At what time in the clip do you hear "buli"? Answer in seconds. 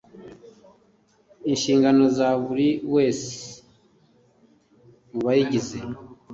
2.41-2.69